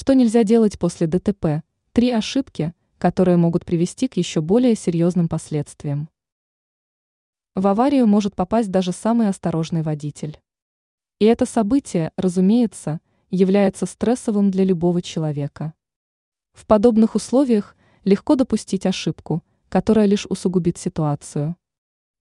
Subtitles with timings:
[0.00, 1.62] Что нельзя делать после ДТП?
[1.92, 6.08] Три ошибки, которые могут привести к еще более серьезным последствиям.
[7.54, 10.40] В аварию может попасть даже самый осторожный водитель.
[11.18, 15.74] И это событие, разумеется, является стрессовым для любого человека.
[16.54, 21.56] В подобных условиях легко допустить ошибку, которая лишь усугубит ситуацию.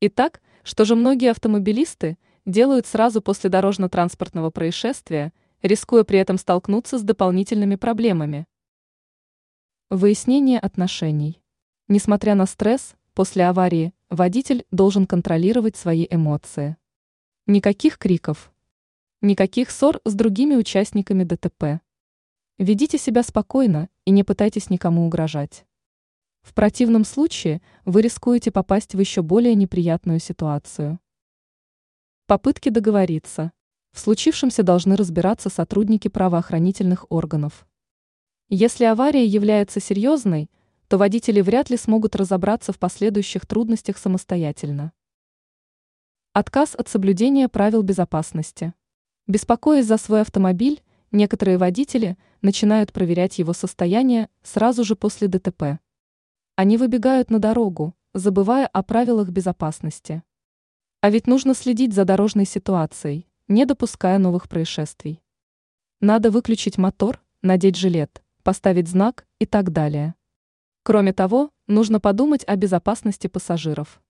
[0.02, 5.32] Итак, что же многие автомобилисты делают сразу после дорожно-транспортного происшествия,
[5.62, 8.48] рискуя при этом столкнуться с дополнительными проблемами?
[9.90, 11.42] Выяснение отношений.
[11.88, 16.78] Несмотря на стресс, после аварии водитель должен контролировать свои эмоции.
[17.48, 18.52] Никаких криков.
[19.22, 21.82] Никаких ссор с другими участниками ДТП.
[22.58, 25.66] Ведите себя спокойно и не пытайтесь никому угрожать.
[26.42, 31.00] В противном случае вы рискуете попасть в еще более неприятную ситуацию.
[32.28, 33.52] Попытки договориться.
[34.00, 37.68] В случившемся должны разбираться сотрудники правоохранительных органов.
[38.48, 40.50] Если авария является серьезной,
[40.88, 44.94] то водители вряд ли смогут разобраться в последующих трудностях самостоятельно.
[46.32, 48.74] Отказ от соблюдения правил безопасности.
[49.28, 55.78] Беспокоясь за свой автомобиль, некоторые водители начинают проверять его состояние сразу же после ДТП.
[56.56, 60.24] Они выбегают на дорогу, забывая о правилах безопасности.
[61.02, 65.22] А ведь нужно следить за дорожной ситуацией, не допуская новых происшествий.
[66.00, 70.14] Надо выключить мотор, надеть жилет, поставить знак и так далее.
[70.84, 74.02] Кроме того, нужно подумать о безопасности пассажиров.